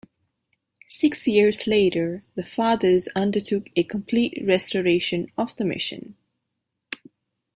[0.87, 6.15] Six years later, the fathers undertook a complete restoration of the Mission.